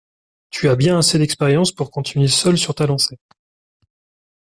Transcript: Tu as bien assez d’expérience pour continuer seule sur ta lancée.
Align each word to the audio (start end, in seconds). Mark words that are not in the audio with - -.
Tu 0.49 0.67
as 0.67 0.75
bien 0.75 0.97
assez 0.97 1.19
d’expérience 1.19 1.71
pour 1.71 1.91
continuer 1.91 2.27
seule 2.27 2.57
sur 2.57 2.73
ta 2.73 2.87
lancée. 2.87 3.19